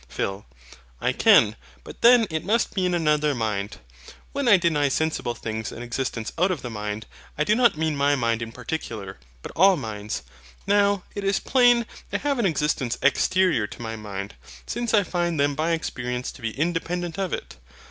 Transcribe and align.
PHIL. 0.09 0.47
I 0.99 1.13
can; 1.13 1.55
but 1.83 2.01
then 2.01 2.25
it 2.31 2.43
must 2.43 2.73
be 2.73 2.87
in 2.87 2.95
another 2.95 3.35
mind. 3.35 3.77
When 4.31 4.47
I 4.47 4.57
deny 4.57 4.87
sensible 4.89 5.35
things 5.35 5.71
an 5.71 5.83
existence 5.83 6.33
out 6.39 6.49
of 6.49 6.63
the 6.63 6.71
mind, 6.71 7.05
I 7.37 7.43
do 7.43 7.53
not 7.53 7.77
mean 7.77 7.95
my 7.95 8.15
mind 8.15 8.41
in 8.41 8.51
particular, 8.51 9.19
but 9.43 9.51
all 9.55 9.77
minds. 9.77 10.23
Now, 10.65 11.03
it 11.13 11.23
is 11.23 11.39
plain 11.39 11.85
they 12.09 12.17
have 12.17 12.39
an 12.39 12.47
existence 12.47 12.97
exterior 13.03 13.67
to 13.67 13.81
my 13.83 13.95
mind; 13.95 14.33
since 14.65 14.95
I 14.95 15.03
find 15.03 15.39
them 15.39 15.53
by 15.53 15.69
experience 15.73 16.31
to 16.31 16.41
be 16.41 16.59
independent 16.59 17.19
of 17.19 17.31
it. 17.31 17.57